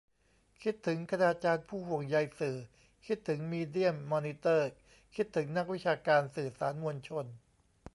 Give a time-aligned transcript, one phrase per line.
[0.61, 2.57] คิดถึง 'คณาจารย์ผู้ห่วงใยสื่อ'
[3.05, 4.69] คิดถึง 'มีเดียมอนิเตอร์'
[5.15, 7.25] คิดถึง 'นักวิชาการสื่อสารมวลชน'